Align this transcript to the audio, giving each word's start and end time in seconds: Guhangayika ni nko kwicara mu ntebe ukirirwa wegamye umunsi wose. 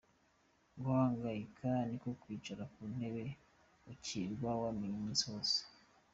Guhangayika 0.81 1.69
ni 1.87 1.95
nko 1.99 2.09
kwicara 2.21 2.63
mu 2.73 2.83
ntebe 2.95 3.25
ukirirwa 3.91 4.49
wegamye 4.59 4.87
umunsi 4.97 5.23
wose. 5.31 5.57